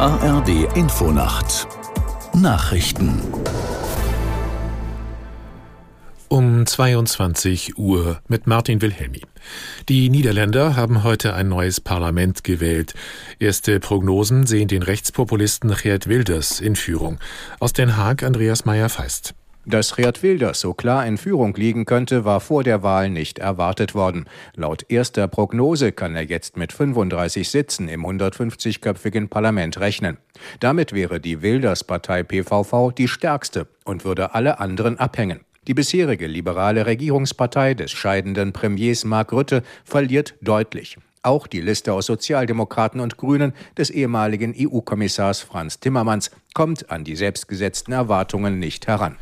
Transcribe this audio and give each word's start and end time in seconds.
ARD 0.00 0.48
Infonacht 0.76 1.68
Nachrichten 2.32 3.20
um 6.28 6.64
22 6.64 7.76
Uhr 7.76 8.22
mit 8.26 8.46
Martin 8.46 8.80
Wilhelmi. 8.80 9.20
Die 9.90 10.08
Niederländer 10.08 10.74
haben 10.74 11.04
heute 11.04 11.34
ein 11.34 11.50
neues 11.50 11.82
Parlament 11.82 12.44
gewählt. 12.44 12.94
Erste 13.38 13.78
Prognosen 13.78 14.46
sehen 14.46 14.68
den 14.68 14.82
Rechtspopulisten 14.82 15.74
Geert 15.74 16.06
Wilders 16.06 16.60
in 16.60 16.76
Führung. 16.76 17.18
Aus 17.58 17.74
Den 17.74 17.98
Haag 17.98 18.22
Andreas 18.22 18.64
Meyer-Feist. 18.64 19.34
Dass 19.70 19.94
Geert 19.94 20.24
Wilders 20.24 20.58
so 20.58 20.74
klar 20.74 21.06
in 21.06 21.16
Führung 21.16 21.54
liegen 21.54 21.84
könnte, 21.84 22.24
war 22.24 22.40
vor 22.40 22.64
der 22.64 22.82
Wahl 22.82 23.08
nicht 23.08 23.38
erwartet 23.38 23.94
worden. 23.94 24.24
Laut 24.56 24.84
erster 24.88 25.28
Prognose 25.28 25.92
kann 25.92 26.16
er 26.16 26.24
jetzt 26.24 26.56
mit 26.56 26.72
35 26.72 27.48
Sitzen 27.48 27.86
im 27.86 28.04
150-köpfigen 28.04 29.28
Parlament 29.28 29.78
rechnen. 29.78 30.16
Damit 30.58 30.92
wäre 30.92 31.20
die 31.20 31.40
Wilders-Partei 31.40 32.24
PVV 32.24 32.90
die 32.90 33.06
stärkste 33.06 33.68
und 33.84 34.04
würde 34.04 34.34
alle 34.34 34.58
anderen 34.58 34.98
abhängen. 34.98 35.38
Die 35.68 35.74
bisherige 35.74 36.26
liberale 36.26 36.86
Regierungspartei 36.86 37.74
des 37.74 37.92
scheidenden 37.92 38.52
Premiers 38.52 39.04
Mark 39.04 39.32
Rutte 39.32 39.62
verliert 39.84 40.34
deutlich. 40.40 40.96
Auch 41.22 41.46
die 41.46 41.60
Liste 41.60 41.92
aus 41.92 42.06
Sozialdemokraten 42.06 42.98
und 42.98 43.18
Grünen 43.18 43.52
des 43.78 43.90
ehemaligen 43.90 44.52
EU-Kommissars 44.58 45.40
Franz 45.42 45.78
Timmermans 45.78 46.32
kommt 46.54 46.90
an 46.90 47.04
die 47.04 47.14
selbstgesetzten 47.14 47.92
Erwartungen 47.92 48.58
nicht 48.58 48.88
heran. 48.88 49.16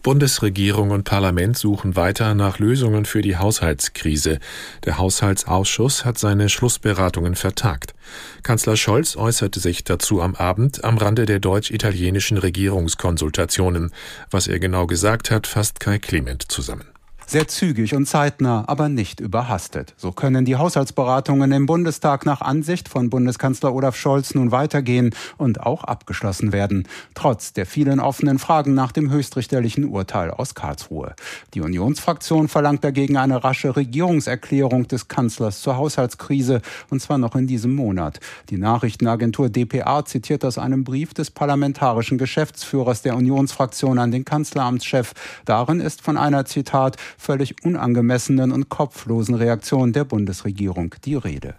Bundesregierung 0.00 0.90
und 0.90 1.04
Parlament 1.04 1.56
suchen 1.56 1.96
weiter 1.96 2.34
nach 2.34 2.58
Lösungen 2.58 3.04
für 3.04 3.22
die 3.22 3.36
Haushaltskrise. 3.36 4.38
Der 4.84 4.98
Haushaltsausschuss 4.98 6.04
hat 6.04 6.18
seine 6.18 6.48
Schlussberatungen 6.48 7.34
vertagt. 7.34 7.94
Kanzler 8.42 8.76
Scholz 8.76 9.16
äußerte 9.16 9.60
sich 9.60 9.84
dazu 9.84 10.20
am 10.20 10.34
Abend 10.34 10.84
am 10.84 10.98
Rande 10.98 11.26
der 11.26 11.38
deutsch-italienischen 11.38 12.38
Regierungskonsultationen. 12.38 13.92
Was 14.30 14.48
er 14.48 14.58
genau 14.58 14.86
gesagt 14.86 15.30
hat, 15.30 15.46
fasst 15.46 15.80
Kai 15.80 15.98
Clement 15.98 16.50
zusammen 16.50 16.97
sehr 17.28 17.46
zügig 17.46 17.94
und 17.94 18.06
zeitnah, 18.06 18.64
aber 18.68 18.88
nicht 18.88 19.20
überhastet. 19.20 19.92
So 19.98 20.12
können 20.12 20.46
die 20.46 20.56
Haushaltsberatungen 20.56 21.52
im 21.52 21.66
Bundestag 21.66 22.24
nach 22.24 22.40
Ansicht 22.40 22.88
von 22.88 23.10
Bundeskanzler 23.10 23.74
Olaf 23.74 23.96
Scholz 23.96 24.34
nun 24.34 24.50
weitergehen 24.50 25.14
und 25.36 25.60
auch 25.60 25.84
abgeschlossen 25.84 26.52
werden, 26.52 26.88
trotz 27.12 27.52
der 27.52 27.66
vielen 27.66 28.00
offenen 28.00 28.38
Fragen 28.38 28.72
nach 28.72 28.92
dem 28.92 29.10
höchstrichterlichen 29.10 29.84
Urteil 29.84 30.30
aus 30.30 30.54
Karlsruhe. 30.54 31.14
Die 31.52 31.60
Unionsfraktion 31.60 32.48
verlangt 32.48 32.82
dagegen 32.82 33.18
eine 33.18 33.44
rasche 33.44 33.76
Regierungserklärung 33.76 34.88
des 34.88 35.08
Kanzlers 35.08 35.60
zur 35.60 35.76
Haushaltskrise, 35.76 36.62
und 36.88 37.02
zwar 37.02 37.18
noch 37.18 37.36
in 37.36 37.46
diesem 37.46 37.74
Monat. 37.74 38.20
Die 38.48 38.56
Nachrichtenagentur 38.56 39.50
dpa 39.50 40.06
zitiert 40.06 40.46
aus 40.46 40.56
einem 40.56 40.82
Brief 40.82 41.12
des 41.12 41.30
parlamentarischen 41.30 42.16
Geschäftsführers 42.16 43.02
der 43.02 43.16
Unionsfraktion 43.16 43.98
an 43.98 44.12
den 44.12 44.24
Kanzleramtschef. 44.24 45.12
Darin 45.44 45.80
ist 45.80 46.00
von 46.00 46.16
einer 46.16 46.46
Zitat 46.46 46.96
völlig 47.18 47.64
unangemessenen 47.64 48.52
und 48.52 48.68
kopflosen 48.70 49.34
Reaktion 49.34 49.92
der 49.92 50.04
Bundesregierung 50.04 50.94
die 51.04 51.16
Rede. 51.16 51.56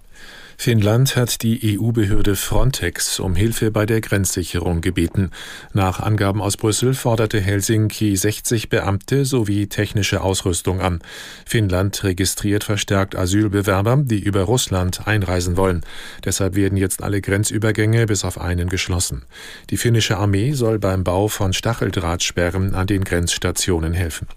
Finnland 0.61 1.15
hat 1.15 1.41
die 1.41 1.79
EU-Behörde 1.79 2.35
Frontex 2.35 3.21
um 3.21 3.33
Hilfe 3.33 3.71
bei 3.71 3.85
der 3.85 4.01
Grenzsicherung 4.01 4.81
gebeten. 4.81 5.31
Nach 5.71 6.01
Angaben 6.01 6.41
aus 6.41 6.57
Brüssel 6.57 6.93
forderte 6.93 7.39
Helsinki 7.39 8.13
60 8.13 8.67
Beamte 8.67 9.23
sowie 9.23 9.67
technische 9.67 10.19
Ausrüstung 10.19 10.81
an. 10.81 10.99
Finnland 11.45 12.03
registriert 12.03 12.65
verstärkt 12.65 13.15
Asylbewerber, 13.15 14.03
die 14.03 14.19
über 14.19 14.41
Russland 14.41 15.07
einreisen 15.07 15.55
wollen. 15.55 15.85
Deshalb 16.25 16.55
werden 16.55 16.77
jetzt 16.77 17.03
alle 17.03 17.21
Grenzübergänge 17.21 18.05
bis 18.05 18.25
auf 18.25 18.41
einen 18.41 18.67
geschlossen. 18.67 19.23
Die 19.69 19.77
finnische 19.77 20.17
Armee 20.17 20.51
soll 20.51 20.77
beim 20.77 21.05
Bau 21.05 21.29
von 21.29 21.53
Stacheldrahtsperren 21.53 22.75
an 22.75 22.87
den 22.87 23.05
Grenzstationen 23.05 23.93
helfen. 23.93 24.27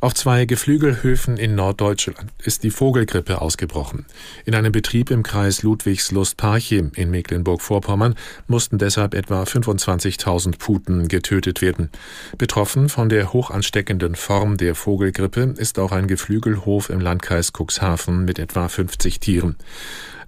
Auf 0.00 0.14
zwei 0.14 0.44
Geflügelhöfen 0.44 1.38
in 1.38 1.56
Norddeutschland 1.56 2.30
ist 2.44 2.62
die 2.62 2.70
Vogelgrippe 2.70 3.40
ausgebrochen. 3.40 4.06
In 4.44 4.54
einem 4.54 4.70
Betrieb 4.70 5.10
im 5.10 5.24
Kreis 5.24 5.64
Ludwigslust-Parchim 5.64 6.92
in 6.94 7.10
Mecklenburg-Vorpommern 7.10 8.14
mussten 8.46 8.78
deshalb 8.78 9.12
etwa 9.12 9.42
25.000 9.42 10.56
Puten 10.56 11.08
getötet 11.08 11.62
werden. 11.62 11.90
Betroffen 12.38 12.88
von 12.88 13.08
der 13.08 13.32
hochansteckenden 13.32 14.14
Form 14.14 14.56
der 14.56 14.76
Vogelgrippe 14.76 15.54
ist 15.56 15.80
auch 15.80 15.90
ein 15.90 16.06
Geflügelhof 16.06 16.90
im 16.90 17.00
Landkreis 17.00 17.50
Cuxhaven 17.52 18.24
mit 18.24 18.38
etwa 18.38 18.68
50 18.68 19.18
Tieren. 19.18 19.56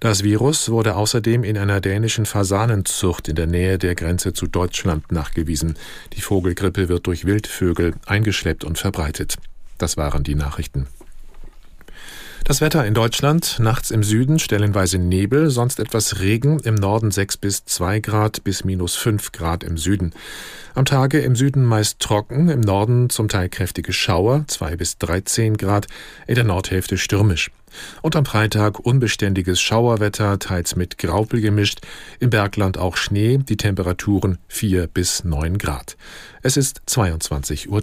Das 0.01 0.23
Virus 0.23 0.69
wurde 0.71 0.95
außerdem 0.95 1.43
in 1.43 1.59
einer 1.59 1.79
dänischen 1.79 2.25
Fasanenzucht 2.25 3.27
in 3.27 3.35
der 3.35 3.45
Nähe 3.45 3.77
der 3.77 3.93
Grenze 3.93 4.33
zu 4.33 4.47
Deutschland 4.47 5.11
nachgewiesen. 5.11 5.75
Die 6.13 6.21
Vogelgrippe 6.21 6.89
wird 6.89 7.05
durch 7.05 7.25
Wildvögel 7.25 7.93
eingeschleppt 8.07 8.63
und 8.63 8.79
verbreitet. 8.79 9.37
Das 9.77 9.97
waren 9.97 10.23
die 10.23 10.33
Nachrichten. 10.33 10.87
Das 12.43 12.59
Wetter 12.59 12.85
in 12.85 12.95
Deutschland, 12.95 13.59
nachts 13.59 13.91
im 13.91 14.03
Süden 14.03 14.39
stellenweise 14.39 14.97
Nebel, 14.97 15.51
sonst 15.51 15.79
etwas 15.79 16.19
Regen, 16.19 16.59
im 16.59 16.73
Norden 16.73 17.11
6 17.11 17.37
bis 17.37 17.65
2 17.65 17.99
Grad 17.99 18.43
bis 18.43 18.65
minus 18.65 18.95
5 18.95 19.31
Grad 19.31 19.63
im 19.63 19.77
Süden. 19.77 20.11
Am 20.73 20.85
Tage 20.85 21.19
im 21.19 21.35
Süden 21.35 21.63
meist 21.63 21.99
trocken, 21.99 22.49
im 22.49 22.61
Norden 22.61 23.09
zum 23.09 23.29
Teil 23.29 23.47
kräftige 23.47 23.93
Schauer, 23.93 24.43
2 24.47 24.75
bis 24.75 24.97
13 24.97 25.55
Grad, 25.55 25.87
in 26.27 26.35
der 26.35 26.43
Nordhälfte 26.43 26.97
stürmisch. 26.97 27.51
Und 28.01 28.15
am 28.15 28.25
Freitag 28.25 28.79
unbeständiges 28.79 29.61
Schauerwetter, 29.61 30.39
teils 30.39 30.75
mit 30.75 30.97
Graupel 30.97 31.41
gemischt, 31.41 31.81
im 32.19 32.31
Bergland 32.31 32.77
auch 32.77 32.97
Schnee, 32.97 33.37
die 33.37 33.57
Temperaturen 33.57 34.39
4 34.47 34.87
bis 34.87 35.23
9 35.23 35.57
Grad. 35.57 35.95
Es 36.41 36.57
ist 36.57 36.81
22.03 36.87 37.67
Uhr. 37.69 37.81